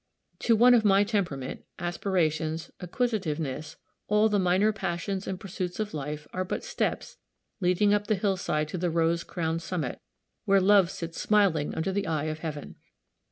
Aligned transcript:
To 0.39 0.55
one 0.55 0.73
of 0.73 0.83
my 0.83 1.03
temperament, 1.03 1.63
aspirations, 1.77 2.71
acquisitiveness, 2.81 3.75
all 4.07 4.29
the 4.29 4.39
minor 4.39 4.73
passions 4.73 5.27
and 5.27 5.39
pursuits 5.39 5.79
of 5.79 5.93
life 5.93 6.27
are 6.33 6.43
but 6.43 6.63
steps 6.63 7.17
leading 7.59 7.93
up 7.93 8.07
the 8.07 8.15
hillside 8.15 8.67
to 8.69 8.79
the 8.79 8.89
rose 8.89 9.23
crowned 9.23 9.61
summit, 9.61 9.99
where 10.45 10.59
love 10.59 10.89
sits 10.89 11.21
smiling 11.21 11.75
under 11.75 11.91
the 11.91 12.07
eye 12.07 12.23
of 12.33 12.39
heaven. 12.39 12.77